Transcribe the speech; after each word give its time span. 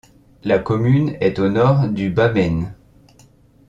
La 0.43 0.57
commune 0.57 1.15
est 1.21 1.37
au 1.37 1.47
nord 1.47 1.87
du 1.87 2.09
Bas-Maine. 2.09 2.73